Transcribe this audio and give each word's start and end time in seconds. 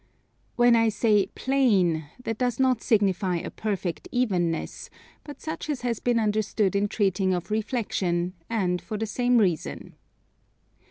When 0.55 0.75
I 0.75 0.89
say 0.89 1.27
plane, 1.35 2.05
that 2.23 2.39
does 2.39 2.59
not 2.59 2.81
signify 2.81 3.35
a 3.37 3.51
perfect 3.51 4.07
evenness, 4.11 4.89
but 5.23 5.39
such 5.41 5.69
as 5.69 5.81
has 5.81 5.99
been 5.99 6.17
understood 6.19 6.75
in 6.75 6.87
treating 6.87 7.35
of 7.35 7.51
reflexion, 7.51 8.33
and 8.49 8.81
for 8.81 8.97
the 8.97 9.05
same 9.05 9.37
reason. 9.37 9.93